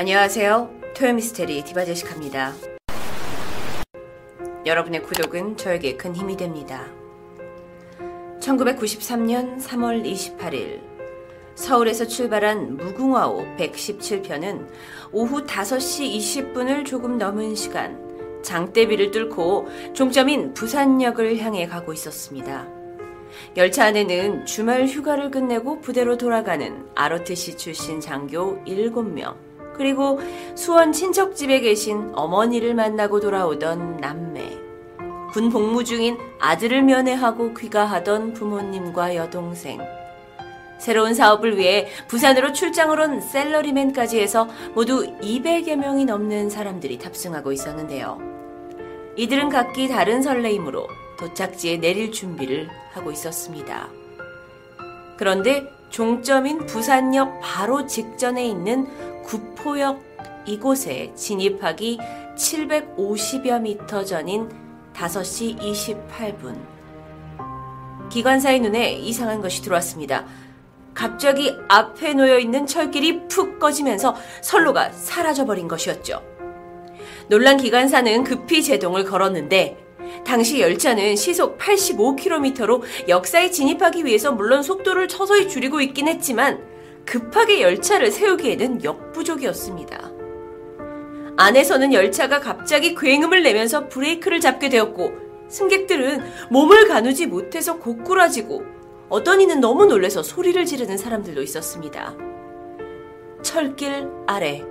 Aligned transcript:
안녕하세요. 0.00 0.70
토요미스테리 0.94 1.64
디바제시카입니다. 1.64 2.54
여러분의 4.64 5.02
구독은 5.02 5.56
저에게 5.56 5.96
큰 5.96 6.14
힘이 6.14 6.36
됩니다. 6.36 6.86
1993년 8.38 9.60
3월 9.60 10.04
28일 10.04 10.82
서울에서 11.56 12.06
출발한 12.06 12.76
무궁화호 12.76 13.56
117편은 13.56 14.68
오후 15.10 15.44
5시 15.44 16.16
20분을 16.54 16.86
조금 16.86 17.18
넘은 17.18 17.56
시간 17.56 18.00
장대비를 18.44 19.10
뚫고 19.10 19.66
종점인 19.94 20.54
부산역을 20.54 21.38
향해 21.38 21.66
가고 21.66 21.92
있었습니다. 21.92 22.68
열차 23.56 23.86
안에는 23.86 24.46
주말 24.46 24.86
휴가를 24.86 25.32
끝내고 25.32 25.80
부대로 25.80 26.16
돌아가는 26.16 26.86
ROTC 26.94 27.56
출신 27.56 28.00
장교 28.00 28.62
7명, 28.64 29.47
그리고 29.78 30.20
수원 30.56 30.92
친척집에 30.92 31.60
계신 31.60 32.10
어머니를 32.14 32.74
만나고 32.74 33.20
돌아오던 33.20 33.98
남매, 33.98 34.58
군 35.32 35.48
복무 35.48 35.84
중인 35.84 36.18
아들을 36.40 36.82
면회하고 36.82 37.54
귀가하던 37.54 38.34
부모님과 38.34 39.14
여동생, 39.14 39.80
새로운 40.78 41.14
사업을 41.14 41.56
위해 41.56 41.88
부산으로 42.08 42.52
출장을 42.52 42.98
온 43.00 43.20
셀러리맨까지 43.20 44.20
해서 44.20 44.48
모두 44.74 45.04
200여 45.20 45.76
명이 45.76 46.04
넘는 46.04 46.50
사람들이 46.50 46.98
탑승하고 46.98 47.52
있었는데요. 47.52 48.18
이들은 49.16 49.48
각기 49.48 49.88
다른 49.88 50.22
설레임으로 50.22 50.86
도착지에 51.18 51.78
내릴 51.78 52.12
준비를 52.12 52.68
하고 52.92 53.10
있었습니다. 53.10 53.88
그런데 55.16 55.68
종점인 55.90 56.66
부산역 56.66 57.40
바로 57.40 57.86
직전에 57.86 58.46
있는 58.46 58.86
구포역 59.28 60.02
이곳에 60.46 61.12
진입하기 61.14 61.98
750여 62.34 63.60
미터 63.60 64.02
전인 64.02 64.48
5시 64.94 65.58
28분. 65.58 66.58
기관사의 68.08 68.60
눈에 68.60 68.94
이상한 68.94 69.42
것이 69.42 69.60
들어왔습니다. 69.60 70.24
갑자기 70.94 71.54
앞에 71.68 72.14
놓여 72.14 72.38
있는 72.38 72.66
철길이 72.66 73.28
푹 73.28 73.58
꺼지면서 73.58 74.16
선로가 74.40 74.92
사라져버린 74.92 75.68
것이었죠. 75.68 76.22
놀란 77.28 77.58
기관사는 77.58 78.24
급히 78.24 78.62
제동을 78.62 79.04
걸었는데 79.04 79.76
당시 80.24 80.62
열차는 80.62 81.16
시속 81.16 81.58
85km로 81.58 82.82
역사에 83.08 83.50
진입하기 83.50 84.06
위해서 84.06 84.32
물론 84.32 84.62
속도를 84.62 85.10
서서히 85.10 85.50
줄이고 85.50 85.82
있긴 85.82 86.08
했지만 86.08 86.77
급하게 87.08 87.62
열차를 87.62 88.12
세우기에는 88.12 88.84
역부족이었습니다. 88.84 90.10
안에서는 91.38 91.94
열차가 91.94 92.38
갑자기 92.40 92.94
굉음을 92.94 93.42
내면서 93.42 93.88
브레이크를 93.88 94.40
잡게 94.40 94.68
되었고 94.68 95.12
승객들은 95.48 96.20
몸을 96.50 96.86
가누지 96.86 97.26
못해서 97.26 97.78
고꾸라지고 97.78 98.62
어떤 99.08 99.40
이는 99.40 99.58
너무 99.58 99.86
놀래서 99.86 100.22
소리를 100.22 100.62
지르는 100.66 100.98
사람들도 100.98 101.40
있었습니다. 101.40 102.14
철길 103.40 104.06
아래 104.26 104.62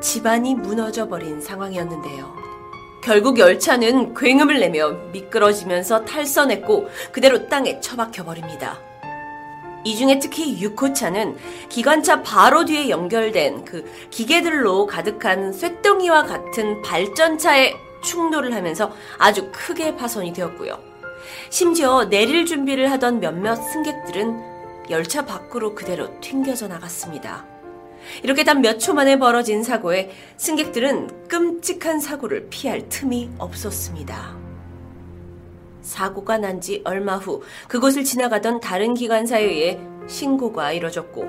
집안이 0.00 0.56
무너져 0.56 1.08
버린 1.08 1.40
상황이었는데요. 1.40 2.34
결국 3.04 3.38
열차는 3.38 4.14
굉음을 4.14 4.58
내며 4.58 4.90
미끄러지면서 5.12 6.04
탈선했고 6.04 6.88
그대로 7.12 7.46
땅에 7.46 7.78
처박혀 7.78 8.24
버립니다. 8.24 8.85
이 9.86 9.94
중에 9.96 10.18
특히 10.18 10.60
6호차는 10.60 11.36
기관차 11.68 12.20
바로 12.24 12.64
뒤에 12.64 12.88
연결된 12.90 13.64
그 13.64 13.88
기계들로 14.10 14.86
가득한 14.86 15.52
쇳덩이와 15.52 16.24
같은 16.24 16.82
발전차에 16.82 17.72
충돌을 18.02 18.52
하면서 18.52 18.90
아주 19.16 19.48
크게 19.52 19.94
파손이 19.94 20.32
되었고요. 20.32 20.76
심지어 21.50 22.06
내릴 22.08 22.46
준비를 22.46 22.90
하던 22.90 23.20
몇몇 23.20 23.54
승객들은 23.54 24.90
열차 24.90 25.24
밖으로 25.24 25.76
그대로 25.76 26.08
튕겨져 26.20 26.66
나갔습니다. 26.66 27.46
이렇게 28.24 28.42
단 28.42 28.62
몇 28.62 28.78
초 28.80 28.92
만에 28.92 29.20
벌어진 29.20 29.62
사고에 29.62 30.10
승객들은 30.36 31.28
끔찍한 31.28 32.00
사고를 32.00 32.48
피할 32.50 32.88
틈이 32.88 33.30
없었습니다. 33.38 34.45
사고가 35.86 36.38
난 36.38 36.60
지 36.60 36.82
얼마 36.84 37.16
후 37.16 37.42
그곳을 37.68 38.02
지나가던 38.02 38.60
다른 38.60 38.94
기관사에 38.94 39.42
의해 39.44 39.78
신고가 40.06 40.72
이뤄졌고 40.72 41.28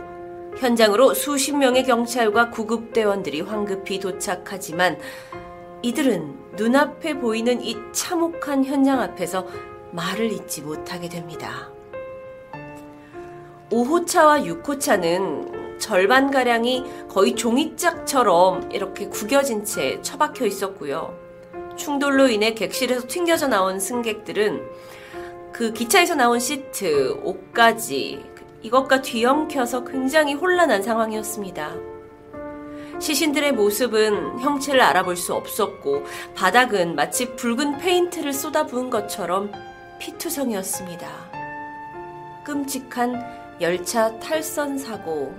현장으로 0.58 1.14
수십 1.14 1.56
명의 1.56 1.84
경찰과 1.84 2.50
구급대원들이 2.50 3.42
황급히 3.42 4.00
도착하지만 4.00 4.98
이들은 5.84 6.56
눈앞에 6.56 7.20
보이는 7.20 7.62
이 7.62 7.76
참혹한 7.92 8.64
현장 8.66 9.02
앞에서 9.02 9.46
말을 9.92 10.32
잇지 10.32 10.62
못하게 10.62 11.10
됩니다. 11.10 11.70
5호차와 13.70 14.64
6호차는 14.64 15.80
절반가량이 15.80 17.08
거의 17.10 17.36
종이짝처럼 17.36 18.72
이렇게 18.72 19.08
구겨진 19.08 19.66
채 19.66 20.02
처박혀 20.02 20.46
있었고요. 20.46 21.27
충돌로 21.78 22.28
인해 22.28 22.54
객실에서 22.54 23.08
튕겨져 23.08 23.48
나온 23.48 23.80
승객들은 23.80 24.62
그 25.54 25.74
기차에서 25.74 26.16
나온 26.16 26.40
시트, 26.40 27.20
옷까지 27.24 28.24
이것과 28.62 29.02
뒤엉켜서 29.02 29.86
굉장히 29.86 30.34
혼란한 30.34 30.84
상황이었습니다. 30.84 31.76
시신들의 33.00 33.54
모습은 33.54 34.40
형체를 34.40 34.82
알아볼 34.82 35.16
수 35.16 35.34
없었고 35.34 36.06
바닥은 36.36 36.96
마치 36.96 37.36
붉은 37.36 37.78
페인트를 37.78 38.34
쏟아부은 38.34 38.90
것처럼 38.90 39.52
피투성이었습니다. 40.00 41.08
끔찍한 42.44 43.58
열차 43.62 44.18
탈선 44.20 44.78
사고. 44.78 45.34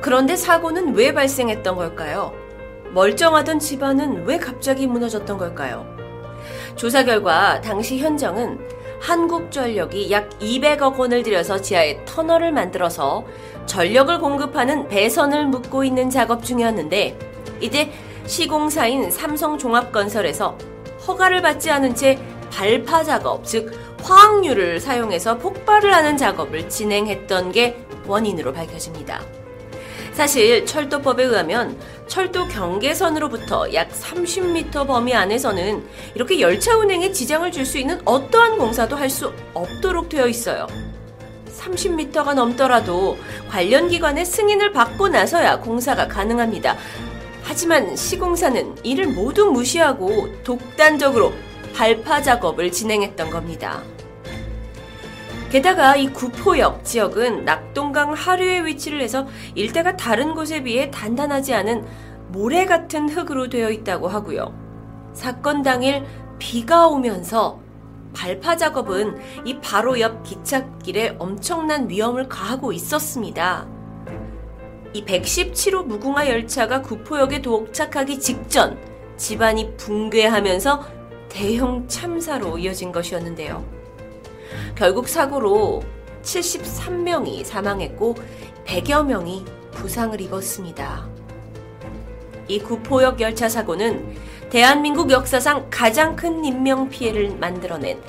그런데 0.00 0.36
사고는 0.36 0.94
왜 0.94 1.12
발생했던 1.12 1.76
걸까요? 1.76 2.47
멀쩡하던 2.92 3.58
집안은 3.58 4.24
왜 4.24 4.38
갑자기 4.38 4.86
무너졌던 4.86 5.38
걸까요? 5.38 5.86
조사 6.76 7.04
결과 7.04 7.60
당시 7.60 7.98
현정은 7.98 8.58
한국전력이 9.00 10.10
약 10.10 10.28
200억 10.40 10.98
원을 10.98 11.22
들여서 11.22 11.60
지하에 11.60 12.04
터널을 12.04 12.52
만들어서 12.52 13.24
전력을 13.66 14.18
공급하는 14.18 14.88
배선을 14.88 15.46
묶고 15.46 15.84
있는 15.84 16.10
작업 16.10 16.42
중이었는데 16.42 17.18
이제 17.60 17.92
시공사인 18.26 19.10
삼성종합건설에서 19.10 20.56
허가를 21.06 21.42
받지 21.42 21.70
않은 21.70 21.94
채 21.94 22.18
발파 22.50 23.04
작업, 23.04 23.44
즉 23.44 23.72
화학류를 24.02 24.80
사용해서 24.80 25.38
폭발을 25.38 25.94
하는 25.94 26.16
작업을 26.16 26.68
진행했던 26.68 27.52
게 27.52 27.76
원인으로 28.06 28.52
밝혀집니다. 28.52 29.20
사실 30.12 30.66
철도법에 30.66 31.24
의하면 31.24 31.78
철도 32.08 32.48
경계선으로부터 32.48 33.72
약 33.74 33.90
30m 33.90 34.86
범위 34.86 35.14
안에서는 35.14 35.84
이렇게 36.14 36.40
열차 36.40 36.76
운행에 36.76 37.12
지장을 37.12 37.50
줄 37.52 37.64
수 37.68 37.78
있는 37.78 38.00
어떠한 38.06 38.56
공사도 38.56 38.96
할 38.96 39.10
수 39.10 39.32
없도록 39.52 40.08
되어 40.08 40.26
있어요. 40.26 40.66
30m가 41.58 42.34
넘더라도 42.34 43.18
관련 43.50 43.88
기관의 43.88 44.24
승인을 44.24 44.72
받고 44.72 45.08
나서야 45.08 45.60
공사가 45.60 46.08
가능합니다. 46.08 46.76
하지만 47.42 47.94
시공사는 47.96 48.76
이를 48.84 49.08
모두 49.08 49.46
무시하고 49.46 50.28
독단적으로 50.44 51.32
발파 51.74 52.22
작업을 52.22 52.72
진행했던 52.72 53.30
겁니다. 53.30 53.82
게다가 55.50 55.96
이 55.96 56.12
구포역 56.12 56.84
지역은 56.84 57.46
낙동강 57.46 58.12
하류에 58.12 58.66
위치를 58.66 59.00
해서 59.00 59.26
일대가 59.54 59.96
다른 59.96 60.34
곳에 60.34 60.62
비해 60.62 60.90
단단하지 60.90 61.54
않은 61.54 61.86
모래 62.28 62.66
같은 62.66 63.08
흙으로 63.08 63.48
되어 63.48 63.70
있다고 63.70 64.08
하고요. 64.08 64.52
사건 65.14 65.62
당일 65.62 66.04
비가 66.38 66.86
오면서 66.88 67.60
발파 68.14 68.56
작업은 68.56 69.18
이 69.46 69.58
바로 69.60 69.98
옆 70.00 70.22
기찻길에 70.22 71.16
엄청난 71.18 71.88
위험을 71.88 72.28
가하고 72.28 72.72
있었습니다. 72.72 73.66
이 74.92 75.04
117호 75.04 75.86
무궁화 75.86 76.28
열차가 76.28 76.82
구포역에 76.82 77.40
도착하기 77.40 78.20
직전 78.20 78.78
집안이 79.16 79.76
붕괴하면서 79.78 80.84
대형 81.30 81.88
참사로 81.88 82.58
이어진 82.58 82.92
것이었는데요. 82.92 83.77
결국 84.74 85.08
사고로 85.08 85.82
73명이 86.22 87.44
사망했고 87.44 88.14
100여 88.64 89.04
명이 89.04 89.44
부상을 89.72 90.20
입었습니다. 90.20 91.08
이 92.48 92.58
구포역 92.58 93.20
열차 93.20 93.48
사고는 93.48 94.16
대한민국 94.50 95.10
역사상 95.10 95.66
가장 95.70 96.16
큰 96.16 96.44
인명 96.44 96.88
피해를 96.88 97.36
만들어낸 97.36 98.00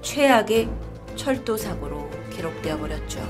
최악의 0.00 0.68
철도 1.16 1.56
사고로 1.56 2.08
기록되어 2.34 2.78
버렸죠. 2.78 3.20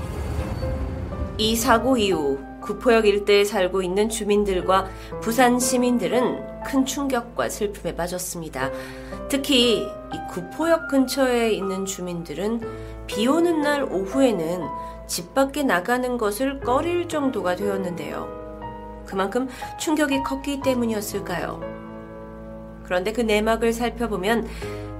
이 1.37 1.55
사고 1.55 1.97
이후 1.97 2.39
구포역 2.61 3.05
일대에 3.05 3.43
살고 3.43 3.81
있는 3.81 4.07
주민들과 4.07 4.89
부산 5.21 5.59
시민들은 5.59 6.52
큰 6.63 6.85
충격과 6.85 7.49
슬픔에 7.49 7.95
빠졌습니다. 7.95 8.71
특히 9.29 9.81
이 9.81 10.19
구포역 10.31 10.89
근처에 10.89 11.51
있는 11.51 11.85
주민들은 11.85 12.61
비 13.07 13.27
오는 13.27 13.61
날 13.61 13.83
오후에는 13.83 14.61
집 15.07 15.33
밖에 15.33 15.63
나가는 15.63 16.17
것을 16.17 16.59
꺼릴 16.59 17.07
정도가 17.07 17.55
되었는데요. 17.55 18.43
그만큼 19.05 19.47
충격이 19.77 20.23
컸기 20.23 20.61
때문이었을까요? 20.61 21.61
그런데 22.83 23.11
그 23.11 23.21
내막을 23.21 23.73
살펴보면 23.73 24.47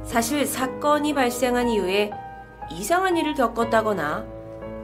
사실 0.03 0.45
사건이 0.45 1.13
발생한 1.13 1.69
이후에 1.69 2.11
이상한 2.71 3.17
일을 3.17 3.33
겪었다거나 3.33 4.25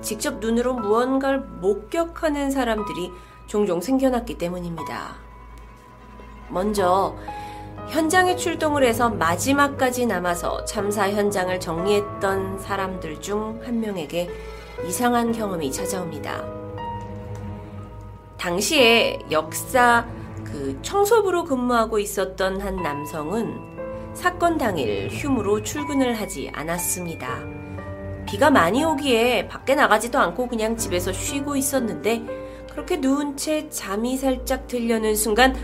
직접 0.01 0.39
눈으로 0.39 0.73
무언가를 0.75 1.39
목격하는 1.39 2.51
사람들이 2.51 3.11
종종 3.47 3.81
생겨났기 3.81 4.37
때문입니다. 4.37 5.28
먼저 6.50 7.16
현장에 7.90 8.36
출동을 8.36 8.84
해서 8.84 9.10
마지막까지 9.10 10.06
남아서 10.06 10.66
참사 10.66 11.10
현장을 11.10 11.60
정리했던 11.60 12.60
사람들 12.60 13.22
중 13.22 13.62
한 13.63 13.80
명에게 13.80 14.30
이상한 14.88 15.31
경험이 15.31 15.72
찾아옵니다. 15.72 16.44
당시에 18.38 19.19
역사 19.31 20.06
그 20.44 20.78
청소부로 20.81 21.44
근무하고 21.44 22.00
있었던 22.00 22.62
한 22.62 22.78
남성은 22.78 24.13
사건 24.13 24.57
당일 24.57 25.10
휴무로 25.12 25.62
출근을 25.63 26.19
하지 26.19 26.50
않았습니다. 26.54 27.40
비가 28.25 28.50
많이 28.50 28.84
오기에 28.84 29.48
밖에 29.48 29.75
나가지도 29.75 30.18
않고 30.19 30.48
그냥 30.48 30.78
집에서 30.78 31.12
쉬고 31.12 31.56
있었는데 31.56 32.24
그렇게 32.72 32.98
누운 32.98 33.36
채 33.38 33.69
잠이 33.69 34.18
살짝 34.18 34.68
들려는 34.68 35.16
순간 35.16 35.56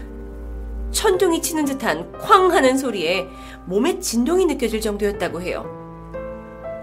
천둥이 0.95 1.42
치는 1.42 1.65
듯한 1.65 2.13
쾅 2.13 2.51
하는 2.53 2.77
소리에 2.77 3.27
몸에 3.65 4.00
진동이 4.00 4.45
느껴질 4.45 4.80
정도였다고 4.80 5.42
해요. 5.42 5.65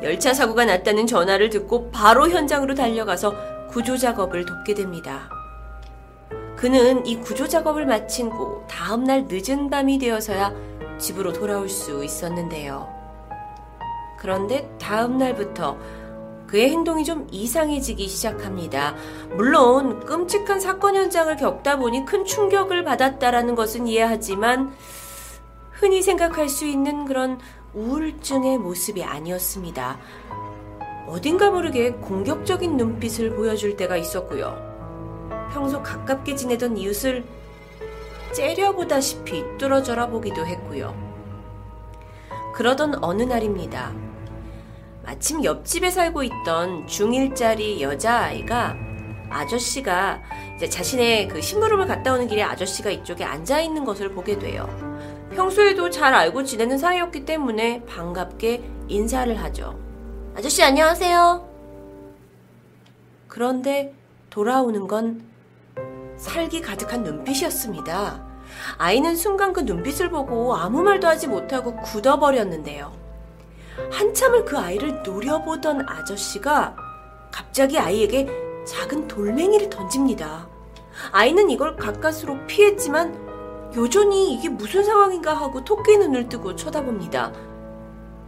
열차 0.03 0.35
사고가 0.35 0.67
났다는 0.67 1.07
전화를 1.07 1.49
듣고 1.49 1.91
바로 1.91 2.29
현장으로 2.29 2.75
달려가서 2.75 3.69
구조 3.69 3.97
작업을 3.97 4.45
돕게 4.45 4.75
됩니다. 4.75 5.31
그는 6.57 7.07
이 7.07 7.17
구조 7.17 7.49
작업을 7.49 7.87
마친 7.87 8.31
후 8.31 8.63
다음날 8.69 9.29
늦은 9.29 9.71
밤이 9.71 9.99
되어서야 9.99 10.53
집으로 10.99 11.33
돌아올 11.33 11.71
수 11.71 12.05
있었는데요. 12.05 12.87
그런데 14.19 14.71
다음 14.79 15.17
날부터 15.17 15.79
그의 16.53 16.69
행동이 16.69 17.03
좀 17.03 17.27
이상해지기 17.31 18.07
시작합니다. 18.09 18.95
물론 19.31 20.05
끔찍한 20.05 20.61
사건 20.61 20.97
현장을 20.97 21.35
겪다 21.37 21.79
보니 21.79 22.05
큰 22.05 22.27
충격을 22.27 22.85
받았다라는 22.85 23.55
것은 23.55 23.87
이해하지만 23.87 24.77
흔히 25.71 26.03
생각할 26.03 26.51
수 26.51 26.67
있는 26.67 27.07
그런 27.07 27.41
우울증의 27.73 28.59
모습이 28.59 29.03
아니었습니다. 29.03 29.99
어딘가 31.07 31.51
모르게 31.51 31.93
공격적인 31.93 32.77
눈빛을 32.77 33.35
보여줄 33.35 33.79
때가 33.79 33.97
있었고요. 33.97 34.55
평소 35.55 35.83
가깝게 35.83 36.37
지내던 36.37 36.77
이웃을 36.77 37.25
째려보다시피 38.35 39.57
뚫어져라 39.57 40.09
보기도 40.09 40.45
했고요. 40.45 40.95
그러던 42.55 43.03
어느 43.03 43.23
날입니다. 43.23 44.12
마침 45.05 45.43
옆집에 45.43 45.91
살고 45.91 46.23
있던 46.23 46.87
중1짜리 46.87 47.81
여자아이가 47.81 48.77
아저씨가 49.31 50.23
이제 50.57 50.69
자신의 50.69 51.29
그 51.29 51.41
심부름을 51.41 51.87
갔다 51.87 52.13
오는 52.13 52.29
길에 52.29 52.43
아저씨가 52.43 52.91
이쪽에 52.91 53.25
앉아 53.25 53.61
있는 53.61 53.85
것을 53.85 54.11
보게 54.13 54.39
돼요. 54.39 54.69
평소에도 55.35 55.91
잘 55.91 56.15
알고 56.15 56.45
지내는 56.45 56.79
사이였기 56.79 57.25
때문에 57.25 57.85
반갑게 57.87 58.63
인사를 58.89 59.43
하죠. 59.43 59.79
아저씨 60.37 60.63
안녕하세요. 60.63 61.49
그런데 63.29 63.95
돌아오는 64.31 64.87
건 64.87 65.25
살기 66.17 66.61
가득한 66.61 67.03
눈빛이었습니다. 67.03 68.23
아이는 68.77 69.17
순간 69.17 69.53
그 69.53 69.61
눈빛을 69.61 70.11
보고 70.11 70.55
아무 70.55 70.83
말도 70.83 71.09
하지 71.09 71.27
못하고 71.27 71.77
굳어버렸는데요. 71.77 73.02
한참을 73.91 74.45
그 74.45 74.59
아이를 74.59 75.03
노려보던 75.03 75.89
아저씨가 75.89 76.77
갑자기 77.31 77.79
아이에게 77.79 78.29
작은 78.67 79.09
돌멩이를 79.09 79.71
던집니다. 79.71 80.49
아이는 81.11 81.51
이걸 81.51 81.77
가까스로 81.77 82.47
피했지만 82.47 83.73
여전히 83.77 84.35
이게 84.35 84.49
무슨 84.49 84.85
상황인가 84.85 85.35
하고 85.35 85.65
토끼 85.65 85.97
눈을 85.97 86.29
뜨고 86.29 86.55
쳐다봅니다. 86.55 87.33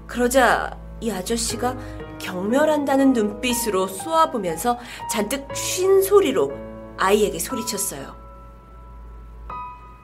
그러자 0.06 0.78
이 1.00 1.10
아저씨가 1.10 1.76
경멸한다는 2.18 3.12
눈빛으로 3.12 3.86
쏘아보면서 3.86 4.78
잔뜩 5.10 5.54
쉰 5.54 6.02
소리로 6.02 6.52
아이에게 6.96 7.38
소리쳤어요. 7.38 8.16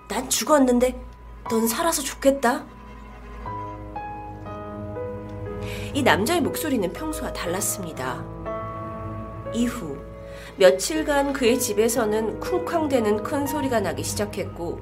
난 0.09 0.29
죽었는데 0.29 1.01
넌 1.49 1.67
살아서 1.67 2.03
좋겠다. 2.03 2.65
이 5.93 6.03
남자의 6.03 6.41
목소리는 6.41 6.93
평소와 6.93 7.33
달랐습니다. 7.33 8.25
이후 9.53 9.99
며칠간 10.57 11.33
그의 11.33 11.59
집에서는 11.59 12.39
쿵쾅대는 12.39 13.23
큰 13.23 13.47
소리가 13.47 13.81
나기 13.81 14.05
시작했고 14.05 14.81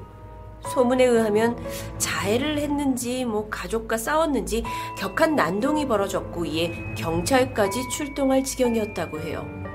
소문에 0.73 1.05
의하면 1.05 1.57
자해를 1.97 2.59
했는지 2.59 3.25
뭐 3.25 3.49
가족과 3.49 3.97
싸웠는지 3.97 4.63
격한 4.97 5.35
난동이 5.35 5.87
벌어졌고 5.87 6.45
이에 6.45 6.93
경찰까지 6.95 7.89
출동할 7.89 8.43
지경이었다고 8.43 9.19
해요. 9.21 9.68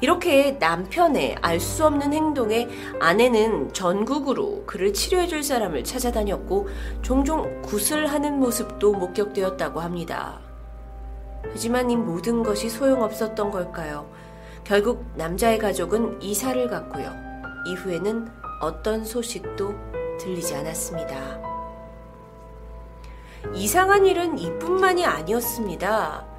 이렇게 0.00 0.52
남편의 0.52 1.36
알 1.42 1.58
수 1.58 1.84
없는 1.84 2.12
행동에 2.12 2.68
아내는 3.00 3.72
전국으로 3.72 4.62
그를 4.64 4.92
치료해줄 4.92 5.42
사람을 5.42 5.82
찾아다녔고 5.82 6.68
종종 7.02 7.62
구슬하는 7.62 8.38
모습도 8.38 8.92
목격되었다고 8.92 9.80
합니다. 9.80 10.38
하지만 11.50 11.90
이 11.90 11.96
모든 11.96 12.42
것이 12.42 12.68
소용없었던 12.68 13.50
걸까요? 13.50 14.08
결국 14.64 15.04
남자의 15.16 15.58
가족은 15.58 16.22
이사를 16.22 16.68
갔고요. 16.68 17.10
이후에는 17.66 18.28
어떤 18.60 19.04
소식도 19.04 19.74
들리지 20.20 20.54
않았습니다. 20.54 21.40
이상한 23.54 24.04
일은 24.04 24.38
이뿐만이 24.38 25.04
아니었습니다. 25.04 26.37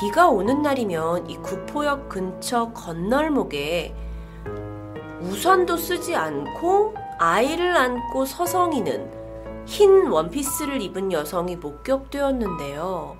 비가 0.00 0.30
오는 0.30 0.62
날이면 0.62 1.28
이 1.28 1.36
구포역 1.36 2.08
근처 2.08 2.72
건널목에 2.72 3.94
우산도 5.20 5.76
쓰지 5.76 6.16
않고 6.16 6.94
아이를 7.18 7.76
안고 7.76 8.24
서성이는 8.24 9.66
흰 9.66 10.06
원피스를 10.06 10.80
입은 10.80 11.12
여성이 11.12 11.56
목격되었는데요. 11.56 13.18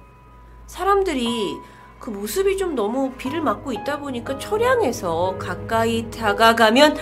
사람들이 0.67 1.59
그 1.99 2.09
모습이 2.09 2.57
좀 2.57 2.75
너무 2.75 3.13
비를 3.13 3.43
맞고 3.43 3.73
있다 3.73 4.01
보니까 4.01 4.39
철양에서 4.39 5.37
가까이 5.39 6.11
다가가면 6.11 6.97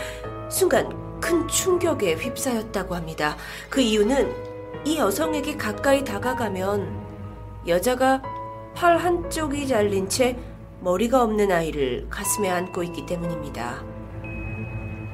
순간 0.51 1.21
큰 1.21 1.47
충격에 1.47 2.15
휩싸였다고 2.15 2.97
합니다. 2.97 3.37
그 3.71 3.81
이유는 3.81 4.35
이 4.85 4.99
여성에게 4.99 5.57
가까이 5.57 6.03
다가가면 6.03 7.07
여자가 7.69 8.23
팔 8.79 8.97
한쪽이 8.97 9.67
잘린 9.67 10.09
채 10.09 10.39
머리가 10.83 11.25
없는 11.25 11.51
아이를 11.51 12.07
가슴에 12.11 12.49
안고 12.49 12.85
있기 12.85 13.07
때문입니다. 13.07 13.83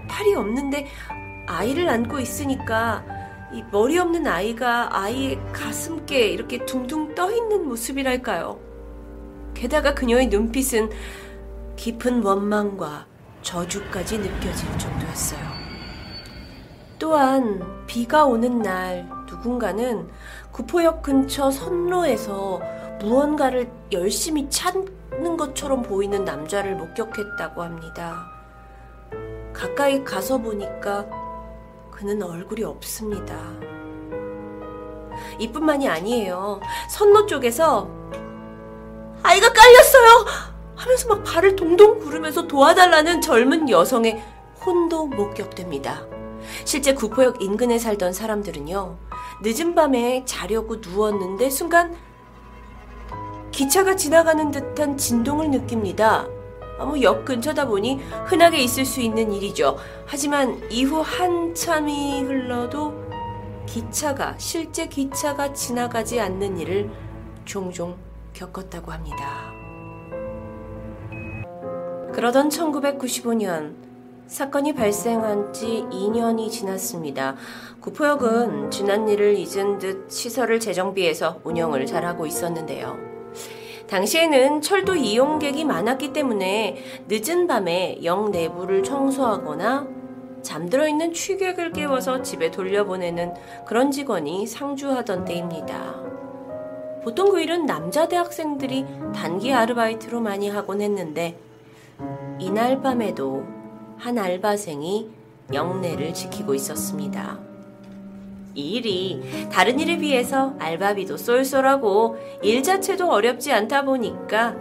팔이 0.07 0.35
없는데 0.35 0.87
아이를 1.47 1.89
안고 1.89 2.21
있으니까 2.21 3.03
이 3.55 3.65
머리 3.73 3.97
없는 3.97 4.27
아이가 4.27 4.95
아이의 4.95 5.41
가슴께 5.55 6.29
이렇게 6.29 6.67
둥둥 6.67 7.15
떠 7.15 7.33
있는 7.33 7.67
모습이랄까요. 7.67 8.61
게다가 9.55 9.95
그녀의 9.95 10.27
눈빛은 10.27 10.91
깊은 11.77 12.23
원망과 12.23 13.07
저주까지 13.41 14.19
느껴질 14.19 14.77
정도였어요. 14.77 15.41
또한 16.99 17.87
비가 17.87 18.27
오는 18.27 18.59
날 18.61 19.09
누군가는 19.27 20.07
구포역 20.53 21.03
근처 21.03 21.51
선로에서 21.51 22.74
무언가를 23.01 23.71
열심히 23.93 24.49
찾는 24.49 25.37
것처럼 25.37 25.83
보이는 25.83 26.25
남자를 26.25 26.77
목격했다고 26.77 27.63
합니다. 27.63 28.27
가까이 29.53 30.03
가서 30.05 30.39
보니까 30.39 31.07
그는 31.91 32.23
얼굴이 32.23 32.65
없습니다. 32.65 33.37
이뿐만이 35.39 35.89
아니에요. 35.89 36.61
선로 36.91 37.27
쪽에서 37.27 37.89
아이가 39.23 39.53
깔렸어요! 39.53 40.27
하면서 40.77 41.09
막 41.09 41.25
발을 41.25 41.57
동동 41.57 41.99
구르면서 42.01 42.47
도와달라는 42.47 43.21
젊은 43.21 43.71
여성의 43.71 44.23
혼도 44.65 45.07
목격됩니다. 45.07 46.03
실제 46.65 46.93
구포역 46.95 47.41
인근에 47.41 47.79
살던 47.79 48.13
사람들은요, 48.13 48.99
늦은 49.43 49.75
밤에 49.75 50.25
자려고 50.27 50.77
누웠는데 50.77 51.49
순간 51.49 51.97
기차가 53.55 53.95
지나가는 53.95 54.51
듯한 54.51 54.97
진동을 54.97 55.49
느낍니다. 55.49 56.27
뭐역 56.77 57.25
근처다 57.25 57.69
보니 57.69 58.01
흔하게 58.27 58.59
있을 58.59 58.85
수 58.85 59.01
있는 59.01 59.33
일이죠. 59.33 59.77
하지만 60.07 60.61
이후 60.73 61.01
한참이 61.01 62.25
흘러도 62.25 62.93
기차가, 63.67 64.35
실제 64.39 64.89
기차가 64.89 65.53
지나가지 65.53 66.19
않는 66.19 66.59
일을 66.59 66.91
종종 67.45 67.97
겪었다고 68.33 68.91
합니다. 68.91 69.53
그러던 72.13 72.49
1995년, 72.49 73.77
사건이 74.27 74.75
발생한 74.75 75.53
지 75.53 75.85
2년이 75.93 76.51
지났습니다. 76.51 77.37
구포역은 77.81 78.73
지난 78.73 79.09
일을 79.09 79.39
잊은 79.39 79.79
듯 79.79 80.11
시설을 80.11 80.59
재정비해서 80.59 81.41
운영을 81.45 81.87
잘하고 81.87 82.27
있었는데요. 82.27 83.04
당시에는 83.89 84.61
철도 84.61 84.95
이용객이 84.95 85.65
많았기 85.65 86.13
때문에 86.13 86.77
늦은 87.09 87.47
밤에 87.47 87.99
역 88.03 88.31
내부를 88.31 88.83
청소하거나 88.83 89.87
잠들어 90.43 90.87
있는 90.87 91.13
취객을 91.13 91.73
깨워서 91.73 92.23
집에 92.23 92.51
돌려보내는 92.51 93.35
그런 93.67 93.91
직원이 93.91 94.47
상주하던 94.47 95.25
때입니다. 95.25 96.03
보통 97.03 97.31
그 97.31 97.41
일은 97.41 97.67
남자 97.67 98.09
대학생들이 98.09 98.87
단기 99.15 99.53
아르바이트로 99.53 100.21
많이 100.21 100.49
하곤 100.49 100.81
했는데 100.81 101.39
이날 102.39 102.81
밤에도 102.81 103.45
한 103.99 104.19
알바생이 104.19 105.11
영내를 105.53 106.15
지키고 106.15 106.55
있었습니다. 106.55 107.54
이 108.55 108.77
일이 108.77 109.49
다른 109.53 109.81
일에 109.81 109.99
비해서 109.99 110.55
알바비도 110.59 111.17
쏠쏠하고 111.17 112.17
일 112.43 112.63
자체도 112.63 113.11
어렵지 113.11 113.53
않다 113.53 113.85
보니까 113.85 114.55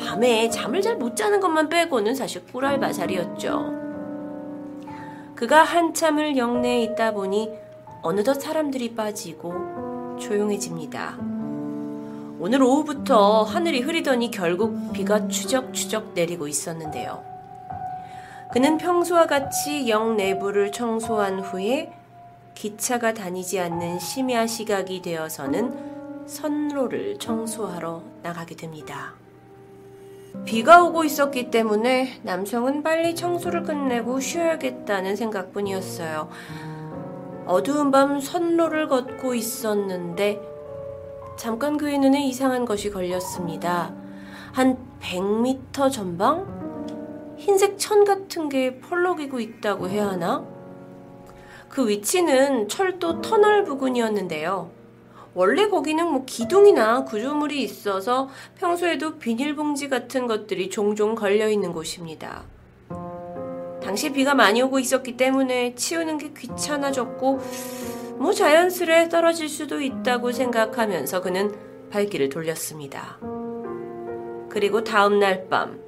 밤에 0.00 0.48
잠을 0.48 0.80
잘 0.80 0.96
못 0.96 1.16
자는 1.16 1.40
것만 1.40 1.68
빼고는 1.68 2.14
사실 2.14 2.44
꿀알바살이었죠. 2.46 3.78
그가 5.34 5.62
한참을 5.62 6.36
영내에 6.36 6.82
있다 6.82 7.12
보니 7.12 7.50
어느덧 8.02 8.34
사람들이 8.34 8.94
빠지고 8.94 10.16
조용해집니다. 10.18 11.16
오늘 12.40 12.62
오후부터 12.62 13.42
하늘이 13.42 13.80
흐리더니 13.80 14.30
결국 14.30 14.92
비가 14.92 15.28
추적추적 15.28 16.12
내리고 16.14 16.48
있었는데요. 16.48 17.22
그는 18.52 18.78
평소와 18.78 19.26
같이 19.26 19.88
영 19.88 20.16
내부를 20.16 20.72
청소한 20.72 21.40
후에 21.40 21.92
기차가 22.58 23.14
다니지 23.14 23.60
않는 23.60 24.00
심야 24.00 24.48
시각이 24.48 25.00
되어서는 25.00 26.26
선로를 26.26 27.16
청소하러 27.20 28.02
나가게 28.24 28.56
됩니다. 28.56 29.14
비가 30.44 30.82
오고 30.82 31.04
있었기 31.04 31.52
때문에 31.52 32.18
남성은 32.24 32.82
빨리 32.82 33.14
청소를 33.14 33.62
끝내고 33.62 34.18
쉬어야겠다는 34.18 35.14
생각뿐이었어요. 35.14 36.28
어두운 37.46 37.92
밤 37.92 38.18
선로를 38.18 38.88
걷고 38.88 39.36
있었는데 39.36 40.42
잠깐 41.36 41.76
그의 41.76 42.00
눈에 42.00 42.26
이상한 42.26 42.64
것이 42.64 42.90
걸렸습니다. 42.90 43.94
한 44.50 44.76
100m 45.00 45.92
전방 45.92 47.36
흰색 47.36 47.78
천 47.78 48.04
같은 48.04 48.48
게 48.48 48.80
펄럭이고 48.80 49.38
있다고 49.38 49.88
해야 49.88 50.08
하나? 50.08 50.57
그 51.68 51.88
위치는 51.88 52.68
철도 52.68 53.20
터널 53.20 53.64
부근이었는데요. 53.64 54.70
원래 55.34 55.68
거기는 55.68 56.04
뭐 56.10 56.24
기둥이나 56.24 57.04
구조물이 57.04 57.62
있어서 57.62 58.28
평소에도 58.58 59.18
비닐봉지 59.18 59.88
같은 59.88 60.26
것들이 60.26 60.70
종종 60.70 61.14
걸려 61.14 61.48
있는 61.48 61.72
곳입니다. 61.72 62.42
당시 63.82 64.10
비가 64.10 64.34
많이 64.34 64.60
오고 64.62 64.80
있었기 64.80 65.16
때문에 65.16 65.74
치우는 65.74 66.18
게 66.18 66.32
귀찮아졌고, 66.36 67.40
뭐 68.18 68.32
자연스레 68.32 69.08
떨어질 69.08 69.48
수도 69.48 69.80
있다고 69.80 70.32
생각하면서 70.32 71.20
그는 71.20 71.54
발길을 71.90 72.28
돌렸습니다. 72.28 73.18
그리고 74.48 74.82
다음 74.82 75.20
날 75.20 75.46
밤, 75.48 75.78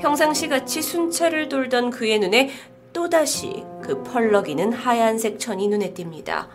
평상시 0.00 0.48
같이 0.48 0.82
순찰을 0.82 1.48
돌던 1.48 1.90
그의 1.90 2.18
눈에 2.18 2.50
또다시 2.92 3.64
그 3.88 4.02
펄럭이는 4.02 4.74
하얀색 4.74 5.38
천이 5.38 5.66
눈에 5.68 5.94
띕니다. 5.94 6.46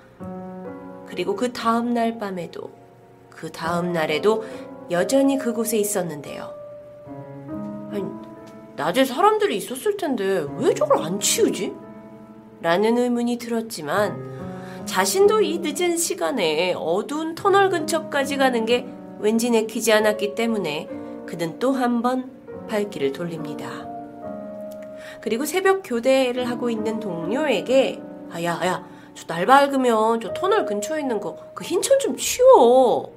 그리고 1.08 1.36
그 1.36 1.52
다음 1.52 1.92
날 1.92 2.20
밤에도 2.20 2.70
그 3.32 3.52
다음 3.52 3.92
날에도 3.92 4.44
여전히 4.92 5.40
그곳에 5.40 5.80
있었는데요. 5.80 6.54
아니, 7.92 8.04
낮에 8.76 9.04
사람들이 9.04 9.58
있었을 9.58 9.98
텐데 9.98 10.46
왜 10.60 10.76
저걸 10.76 11.00
안 11.00 11.20
치우지? 11.20 11.74
라는 12.62 13.00
의문이 13.00 13.40
들었지만 13.40 14.86
자신도 14.86 15.42
이 15.42 15.58
늦은 15.58 15.98
시간에 15.98 16.76
어두운 16.78 17.34
터널 17.34 17.72
근처까지 17.72 18.38
가는 18.38 18.64
게 18.66 18.86
왠지 19.18 19.50
내키지 19.50 19.92
않았기 19.92 20.36
때문에 20.36 20.88
그는 21.26 21.58
또 21.58 21.72
한 21.72 22.04
번 22.04 22.30
발길을 22.68 23.12
돌립니다. 23.12 23.93
그리고 25.24 25.46
새벽 25.46 25.84
교대를 25.86 26.50
하고 26.50 26.70
있는 26.70 27.00
동료에게 27.00 28.02
아야 28.32 28.60
야 28.66 28.84
저 29.16 29.28
날 29.28 29.46
밝으면 29.46 30.20
저 30.22 30.34
터널 30.34 30.66
근처에 30.66 31.00
있는 31.02 31.20
거 31.20 31.38
그 31.54 31.64
흰천 31.64 32.00
좀 32.00 32.18
치워 32.18 33.12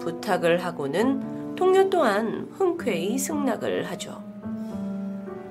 부탁을 0.00 0.64
하고는 0.64 1.54
동료 1.54 1.88
또한 1.88 2.48
흔쾌히 2.58 3.16
승낙을 3.16 3.88
하죠. 3.90 4.20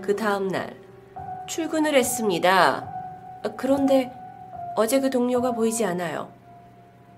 그 0.01 0.13
다음날 0.15 0.75
출근을 1.47 1.95
했습니다. 1.95 2.85
그런데 3.55 4.11
어제 4.75 4.99
그 4.99 5.09
동료가 5.09 5.53
보이지 5.53 5.85
않아요. 5.85 6.29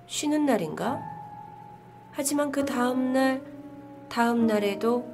쉬는 0.06 0.46
날인가? 0.46 1.02
하지만 2.12 2.52
그 2.52 2.64
다음날, 2.66 3.42
다음날에도 4.10 5.06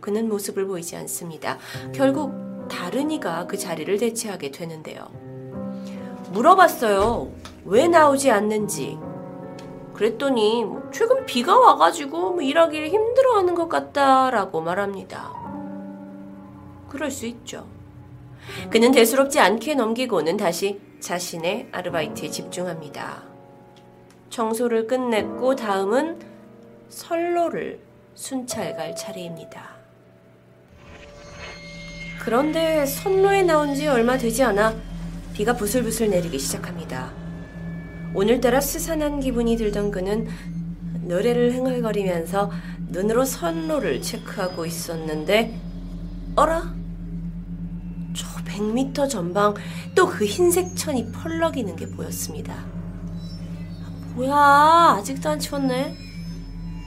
그는 0.00 0.28
모습을 0.28 0.66
보이지 0.68 0.96
않습니다. 0.96 1.58
결국 1.92 2.32
다른 2.72 3.10
이가 3.10 3.46
그 3.46 3.58
자리를 3.58 3.96
대체하게 3.98 4.50
되는데요. 4.50 5.06
물어봤어요. 6.32 7.30
왜 7.66 7.86
나오지 7.86 8.30
않는지. 8.30 8.98
그랬더니 9.92 10.64
뭐 10.64 10.88
최근 10.90 11.26
비가 11.26 11.58
와가지고 11.58 12.30
뭐 12.32 12.40
일하기를 12.40 12.88
힘들어하는 12.88 13.54
것 13.54 13.68
같다라고 13.68 14.62
말합니다. 14.62 15.32
그럴 16.88 17.10
수 17.10 17.26
있죠. 17.26 17.66
그는 18.70 18.90
대수롭지 18.90 19.38
않게 19.38 19.74
넘기고는 19.74 20.38
다시 20.38 20.80
자신의 21.00 21.68
아르바이트에 21.72 22.30
집중합니다. 22.30 23.22
청소를 24.30 24.86
끝냈고 24.86 25.54
다음은 25.54 26.18
선로를 26.88 27.80
순찰 28.14 28.74
갈 28.76 28.96
차례입니다. 28.96 29.81
그런데 32.24 32.86
선로에 32.86 33.42
나온 33.42 33.74
지 33.74 33.88
얼마 33.88 34.16
되지 34.16 34.44
않아 34.44 34.76
비가 35.32 35.56
부슬부슬 35.56 36.08
내리기 36.08 36.38
시작합니다. 36.38 37.10
오늘따라 38.14 38.60
스산한 38.60 39.18
기분이 39.18 39.56
들던 39.56 39.90
그는 39.90 40.28
노래를 41.00 41.52
흥얼거리면서 41.52 42.52
눈으로 42.90 43.24
선로를 43.24 44.00
체크하고 44.02 44.64
있었는데 44.64 45.58
어라? 46.36 46.72
저 48.14 48.28
100m 48.44 49.08
전방 49.10 49.54
또 49.96 50.06
그 50.06 50.24
흰색 50.24 50.76
천이 50.76 51.10
펄럭이는 51.10 51.74
게 51.74 51.88
보였습니다. 51.88 52.54
뭐야 54.14 54.98
아직도 54.98 55.28
안 55.28 55.40
치웠네? 55.40 55.96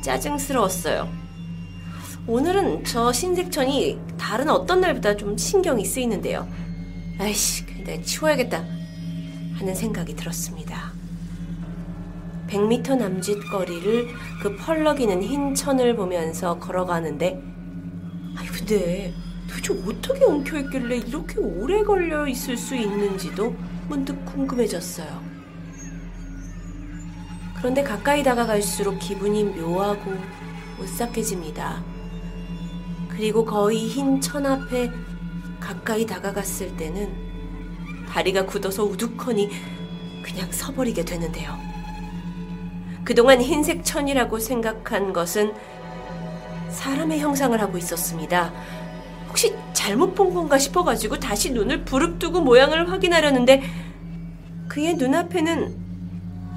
짜증스러웠어요. 0.01 1.10
오늘은 2.27 2.86
저 2.86 3.12
흰색천이 3.12 4.00
다른 4.17 4.50
어떤 4.50 4.82
날보다 4.82 5.15
좀 5.15 5.38
신경이 5.38 5.86
쓰이는데요. 5.86 6.48
아이씨, 7.20 7.63
근데 7.67 8.01
치워야겠다 8.01 8.65
하는 9.53 9.75
생각이 9.75 10.15
들었습니다. 10.15 10.91
100m 12.48 12.98
남짓 12.98 13.48
거리를 13.51 14.08
그 14.41 14.55
펄럭이는 14.55 15.22
흰 15.22 15.53
천을 15.53 15.96
보면서 15.96 16.58
걸어가는데 16.58 17.39
아니 18.36 18.48
근데 18.50 19.13
도대체 19.48 19.74
어떻게 19.88 20.25
엉켜있길래 20.25 20.98
이렇게 20.98 21.39
오래 21.39 21.84
걸려 21.84 22.27
있을 22.27 22.58
수 22.58 22.75
있는지도 22.75 23.55
문득 23.88 24.25
궁금해졌어요. 24.25 25.24
그런데 27.58 27.84
가까이 27.84 28.24
다가갈수록 28.24 28.98
기분이 28.98 29.44
묘하고 29.44 30.12
오싹해집니다. 30.82 31.95
그리고 33.15 33.45
거의 33.45 33.88
흰 33.88 34.19
천 34.19 34.45
앞에 34.45 34.91
가까이 35.60 36.05
다가갔을 36.05 36.75
때는 36.75 37.13
다리가 38.10 38.45
굳어서 38.45 38.84
우두커니 38.84 39.50
그냥 40.24 40.51
서버리게 40.51 41.05
되는데요. 41.05 41.57
그동안 43.03 43.41
흰색 43.41 43.86
천이라고 43.86 44.39
생각한 44.39 45.13
것은 45.13 45.53
사람의 46.69 47.19
형상을 47.19 47.60
하고 47.62 47.77
있었습니다. 47.77 48.51
혹시 49.29 49.55
잘못 49.74 50.13
본 50.15 50.34
건가 50.34 50.57
싶어가지고 50.57 51.19
다시 51.19 51.51
눈을 51.51 51.86
부릅뜨고 51.86 52.41
모양을 52.41 52.91
확인하려는데 52.91 53.63
그의 54.67 54.95
눈앞에는 54.95 55.75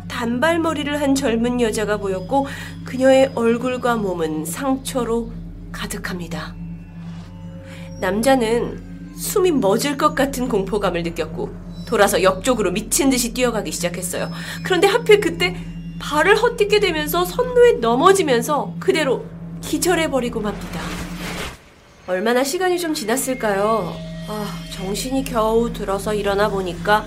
단발머리를 0.08 1.00
한 1.00 1.14
젊은 1.14 1.60
여자가 1.60 1.98
보였고 1.98 2.46
그녀의 2.84 3.32
얼굴과 3.34 3.96
몸은 3.96 4.44
상처로 4.44 5.30
가득합니다. 5.72 6.54
남자는 8.00 9.14
숨이 9.16 9.50
멎을 9.52 9.96
것 9.96 10.14
같은 10.14 10.48
공포감을 10.48 11.02
느꼈고 11.02 11.54
돌아서 11.86 12.22
옆쪽으로 12.22 12.70
미친 12.70 13.10
듯이 13.10 13.32
뛰어가기 13.32 13.72
시작했어요. 13.72 14.30
그런데 14.62 14.86
하필 14.86 15.20
그때 15.20 15.56
발을 15.98 16.36
헛디게 16.36 16.80
되면서 16.80 17.24
선로에 17.24 17.72
넘어지면서 17.80 18.74
그대로 18.78 19.24
기절해버리고 19.60 20.40
맙니다. 20.40 20.80
얼마나 22.06 22.44
시간이 22.44 22.78
좀 22.78 22.94
지났을까요? 22.94 23.94
아, 24.28 24.46
정신이 24.72 25.24
겨우 25.24 25.72
들어서 25.72 26.14
일어나 26.14 26.48
보니까 26.48 27.06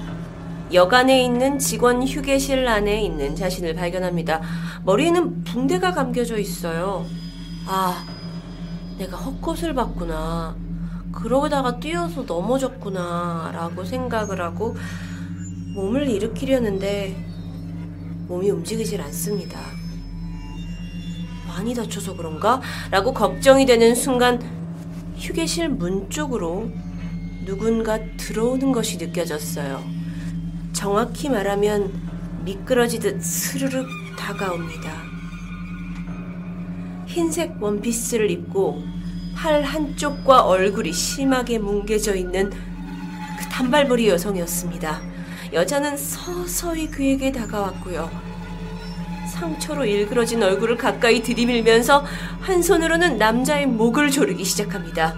여관에 0.74 1.24
있는 1.24 1.60
직원 1.60 2.02
휴게실 2.08 2.68
안에 2.68 3.02
있는 3.04 3.36
자신을 3.36 3.76
발견합니다. 3.76 4.42
머리에는 4.84 5.44
붕대가 5.44 5.94
감겨져 5.94 6.38
있어요. 6.38 7.06
아, 7.68 8.06
내가 9.02 9.18
헛것을 9.18 9.74
봤구나. 9.74 10.56
그러다가 11.12 11.80
뛰어서 11.80 12.22
넘어졌구나. 12.22 13.50
라고 13.52 13.84
생각을 13.84 14.40
하고 14.40 14.76
몸을 15.74 16.08
일으키려는데 16.08 17.16
몸이 18.28 18.52
움직이질 18.52 19.02
않습니다. 19.02 19.60
많이 21.48 21.74
다쳐서 21.74 22.16
그런가? 22.16 22.62
라고 22.92 23.12
걱정이 23.12 23.66
되는 23.66 23.96
순간 23.96 24.40
휴게실 25.18 25.70
문 25.70 26.08
쪽으로 26.12 26.70
누군가 27.46 27.98
들어오는 28.18 28.72
것이 28.72 28.98
느껴졌어요. 28.98 29.84
정확히 30.74 31.28
말하면 31.28 31.92
미끄러지듯 32.46 33.22
스르륵 33.24 33.88
다가옵니다. 34.16 35.11
흰색 37.12 37.62
원피스를 37.62 38.32
입고 38.32 38.82
팔 39.36 39.64
한쪽과 39.64 40.44
얼굴이 40.44 40.94
심하게 40.94 41.60
뭉개져 41.60 42.16
있는 42.16 42.50
그 42.50 43.50
단발머리 43.52 44.08
여성이었습니다. 44.08 45.02
여자는 45.52 45.98
서서히 45.98 46.90
그에게 46.90 47.34
다가왔고요. 47.34 48.10
상처로 49.28 49.84
일그러진 49.84 50.42
얼굴을 50.42 50.78
가까이 50.78 51.22
들이밀면서 51.22 52.06
한 52.40 52.62
손으로는 52.62 53.18
남자의 53.18 53.66
목을 53.66 54.10
조르기 54.10 54.46
시작합니다. 54.46 55.14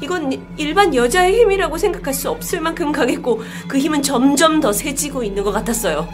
이건 0.00 0.44
일반 0.56 0.92
여자의 0.92 1.40
힘이라고 1.40 1.78
생각할 1.78 2.12
수 2.12 2.30
없을 2.30 2.60
만큼 2.60 2.90
강했고 2.90 3.42
그 3.68 3.78
힘은 3.78 4.02
점점 4.02 4.58
더 4.58 4.72
세지고 4.72 5.22
있는 5.22 5.44
것 5.44 5.52
같았어요. 5.52 6.08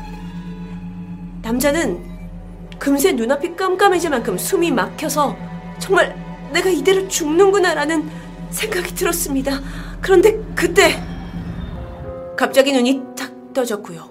남자는 1.41 2.16
금세 2.79 3.13
눈앞이 3.13 3.57
깜깜해질 3.57 4.11
만큼 4.11 4.37
숨이 4.39 4.71
막혀서 4.71 5.37
정말 5.79 6.17
내가 6.53 6.71
이대로 6.71 7.09
죽는구나라는 7.09 8.09
생각이 8.51 8.95
들었습니다. 8.95 9.61
그런데 10.01 10.39
그때 10.55 11.03
갑자기 12.37 12.73
눈이 12.73 13.03
탁 13.17 13.53
떠졌고요. 13.53 14.09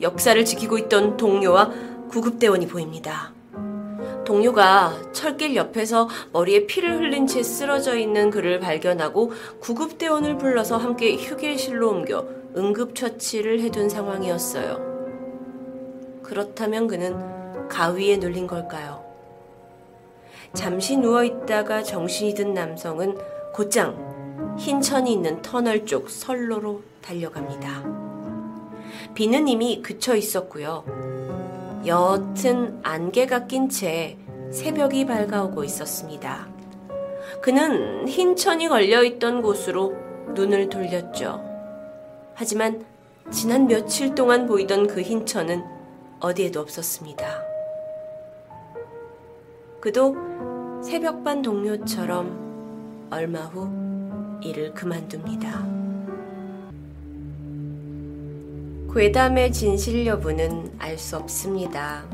역사를 0.00 0.44
지키고 0.44 0.78
있던 0.78 1.16
동료와 1.16 1.70
구급대원이 2.08 2.66
보입니다. 2.68 3.32
동료가 4.24 4.94
철길 5.12 5.54
옆에서 5.54 6.08
머리에 6.32 6.66
피를 6.66 6.98
흘린 6.98 7.26
채 7.26 7.42
쓰러져 7.42 7.96
있는 7.96 8.30
그를 8.30 8.58
발견하고 8.58 9.32
구급대원을 9.60 10.38
불러서 10.38 10.78
함께 10.78 11.16
휴게실로 11.16 11.90
옮겨 11.90 12.26
응급처치를 12.56 13.60
해둔 13.60 13.88
상황이었어요. 13.88 14.94
그렇다면 16.22 16.86
그는 16.86 17.43
가위에 17.68 18.16
눌린 18.18 18.46
걸까요? 18.46 19.04
잠시 20.52 20.96
누워있다가 20.96 21.82
정신이 21.82 22.34
든 22.34 22.54
남성은 22.54 23.18
곧장 23.52 24.54
흰 24.58 24.80
천이 24.80 25.12
있는 25.12 25.42
터널 25.42 25.84
쪽 25.84 26.08
선로로 26.10 26.82
달려갑니다. 27.02 27.84
비는 29.14 29.48
이미 29.48 29.82
그쳐 29.82 30.14
있었고요. 30.14 30.84
옅은 31.86 32.80
안개가 32.82 33.46
낀 33.46 33.68
채 33.68 34.16
새벽이 34.50 35.06
밝아오고 35.06 35.64
있었습니다. 35.64 36.48
그는 37.42 38.06
흰 38.08 38.36
천이 38.36 38.68
걸려있던 38.68 39.42
곳으로 39.42 39.94
눈을 40.34 40.68
돌렸죠. 40.68 41.42
하지만 42.34 42.84
지난 43.30 43.66
며칠 43.66 44.14
동안 44.14 44.46
보이던 44.46 44.86
그 44.86 45.00
흰 45.00 45.26
천은 45.26 45.64
어디에도 46.20 46.60
없었습니다. 46.60 47.43
그도 49.84 50.16
새벽반 50.82 51.42
동료처럼 51.42 53.08
얼마 53.10 53.40
후 53.40 53.68
일을 54.42 54.72
그만둡니다. 54.72 55.62
괴담의 58.90 59.52
진실 59.52 60.06
여부는 60.06 60.76
알 60.78 60.96
수 60.96 61.18
없습니다. 61.18 62.06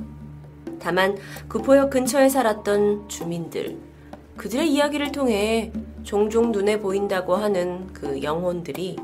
다만 0.81 1.17
구포역 1.49 1.91
근처에 1.91 2.29
살았던 2.29 3.09
주민들, 3.09 3.79
그들의 4.37 4.69
이야기를 4.69 5.13
통해 5.13 5.71
종종 6.03 6.51
눈에 6.51 6.81
보인다고 6.81 7.37
하는 7.37 7.87
그 7.93 8.21
영혼들이 8.21 8.97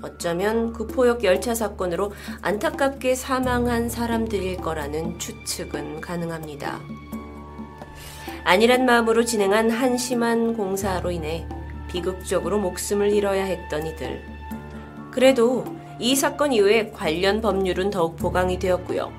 어쩌면 0.00 0.72
구포역 0.72 1.22
열차 1.22 1.54
사건으로 1.54 2.12
안타깝게 2.40 3.14
사망한 3.14 3.90
사람들일 3.90 4.56
거라는 4.56 5.18
추측은 5.18 6.00
가능합니다. 6.00 6.80
아니란 8.44 8.86
마음으로 8.86 9.24
진행한 9.24 9.70
한심한 9.70 10.56
공사로 10.56 11.10
인해 11.10 11.46
비극적으로 11.88 12.58
목숨을 12.58 13.12
잃어야 13.12 13.44
했던 13.44 13.86
이들. 13.86 14.22
그래도 15.10 15.64
이 15.98 16.16
사건 16.16 16.52
이후에 16.52 16.90
관련 16.90 17.40
법률은 17.40 17.90
더욱 17.90 18.16
보강이 18.16 18.58
되었고요. 18.58 19.12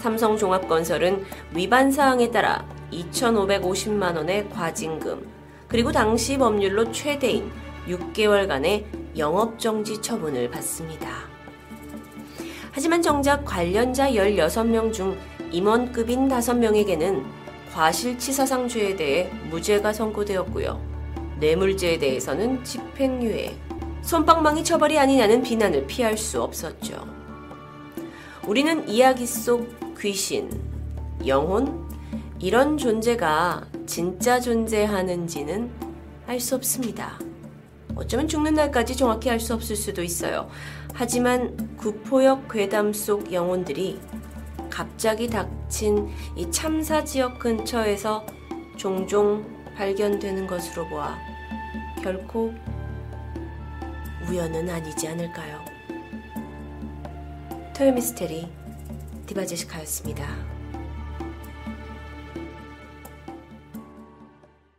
삼성종합건설은 0.00 1.24
위반 1.54 1.90
사항에 1.90 2.30
따라 2.30 2.66
2,550만 2.92 4.16
원의 4.16 4.50
과징금, 4.50 5.26
그리고 5.68 5.92
당시 5.92 6.36
법률로 6.36 6.92
최대인 6.92 7.50
6개월간의 7.88 8.84
영업정지 9.16 10.02
처분을 10.02 10.50
받습니다. 10.50 11.08
하지만 12.72 13.00
정작 13.00 13.44
관련자 13.44 14.10
16명 14.10 14.92
중 14.92 15.16
임원급인 15.50 16.28
5명에게는 16.28 17.41
과실치사상죄에 17.72 18.96
대해 18.96 19.30
무죄가 19.50 19.92
선고되었고요. 19.92 20.80
뇌물죄에 21.40 21.98
대해서는 21.98 22.62
집행유예, 22.64 23.56
손방망이 24.02 24.62
처벌이 24.62 24.98
아니냐는 24.98 25.42
비난을 25.42 25.86
피할 25.86 26.16
수 26.16 26.42
없었죠. 26.42 27.06
우리는 28.46 28.88
이야기 28.88 29.26
속 29.26 29.68
귀신, 29.98 30.50
영혼, 31.26 31.88
이런 32.38 32.76
존재가 32.76 33.66
진짜 33.86 34.40
존재하는지는 34.40 35.70
알 36.26 36.40
수 36.40 36.54
없습니다. 36.56 37.18
어쩌면 37.94 38.26
죽는 38.26 38.54
날까지 38.54 38.96
정확히 38.96 39.30
알 39.30 39.38
수 39.38 39.54
없을 39.54 39.76
수도 39.76 40.02
있어요. 40.02 40.48
하지만 40.94 41.76
구포역 41.76 42.48
괴담 42.48 42.92
속 42.92 43.32
영혼들이 43.32 44.00
갑자기 44.72 45.28
닥친 45.28 46.08
이 46.34 46.50
참사 46.50 47.04
지역 47.04 47.38
근처에서 47.38 48.24
종종 48.78 49.44
발견되는 49.76 50.46
것으로 50.46 50.88
보아 50.88 51.18
결코 52.02 52.54
우연은 54.26 54.70
아니지 54.70 55.08
않을까요? 55.08 55.62
토요미스테리 57.76 58.50
디바제시카였습니다. 59.26 60.51